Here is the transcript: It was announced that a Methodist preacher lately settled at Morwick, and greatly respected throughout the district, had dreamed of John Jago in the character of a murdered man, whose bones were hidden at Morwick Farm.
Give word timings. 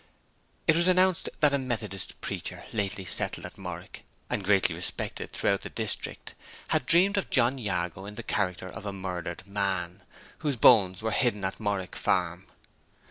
It 0.65 0.75
was 0.75 0.87
announced 0.87 1.29
that 1.41 1.53
a 1.53 1.59
Methodist 1.59 2.19
preacher 2.21 2.65
lately 2.73 3.05
settled 3.05 3.45
at 3.45 3.55
Morwick, 3.55 4.03
and 4.31 4.43
greatly 4.43 4.73
respected 4.73 5.31
throughout 5.31 5.61
the 5.61 5.69
district, 5.69 6.33
had 6.69 6.87
dreamed 6.87 7.17
of 7.17 7.29
John 7.29 7.59
Jago 7.59 8.07
in 8.07 8.15
the 8.15 8.23
character 8.23 8.65
of 8.67 8.87
a 8.87 8.93
murdered 8.93 9.45
man, 9.45 10.01
whose 10.39 10.55
bones 10.55 11.03
were 11.03 11.11
hidden 11.11 11.45
at 11.45 11.59
Morwick 11.59 11.95
Farm. 11.95 12.47